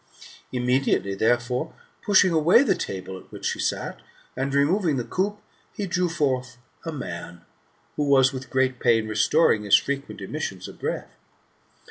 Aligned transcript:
Immediately, 0.51 1.13
therefore, 1.13 1.75
pushing 2.01 2.31
away 2.31 2.63
the 2.63 2.73
table 2.73 3.19
at 3.19 3.31
which 3.31 3.51
he 3.51 3.59
sat, 3.59 3.99
and 4.35 4.51
removing 4.51 4.97
the 4.97 5.03
coop, 5.03 5.37
he 5.73 5.85
drew 5.85 6.09
forth 6.09 6.57
a 6.83 6.91
man, 6.91 7.41
who 7.97 8.05
was 8.05 8.33
with 8.33 8.49
great 8.49 8.79
pain 8.79 9.07
restoring 9.07 9.61
his 9.61 9.75
frequent 9.77 10.19
emissions 10.19 10.67
of 10.67 10.79
breath. 10.79 11.11